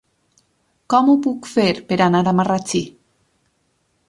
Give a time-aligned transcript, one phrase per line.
[0.93, 2.83] Com ho puc fer per anar a Marratxí?